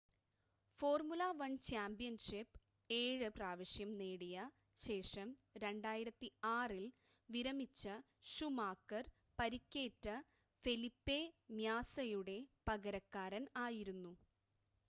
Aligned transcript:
formula 0.79 1.23
1 1.39 1.57
championship 1.65 2.59
7 2.89 3.27
പ്രാവശ്യം 3.35 3.89
നേടിയ 3.99 4.45
ശേഷം 4.79 5.27
2006 5.59 6.31
ൽ 6.73 6.89
വിരമിച്ച 7.29 7.85
ഷൂമാക്കർ 8.31 9.05
പരിക്കേറ്റ 9.39 10.07
ഫെലിപ്പെ 10.65 11.19
മ്യാസയുടെ 11.53 12.39
പകരക്കാരൻ 12.67 13.45
ആയിരുന്നു 13.61 14.13